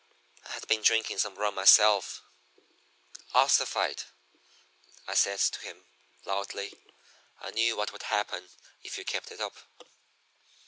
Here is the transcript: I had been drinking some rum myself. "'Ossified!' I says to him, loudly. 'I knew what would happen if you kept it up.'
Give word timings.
I 0.47 0.53
had 0.53 0.67
been 0.67 0.81
drinking 0.81 1.19
some 1.19 1.35
rum 1.35 1.53
myself. 1.53 2.23
"'Ossified!' 3.35 4.05
I 5.07 5.13
says 5.13 5.47
to 5.51 5.59
him, 5.59 5.85
loudly. 6.25 6.73
'I 7.39 7.51
knew 7.51 7.77
what 7.77 7.91
would 7.93 8.01
happen 8.09 8.49
if 8.81 8.97
you 8.97 9.05
kept 9.05 9.29
it 9.31 9.39
up.' 9.39 9.57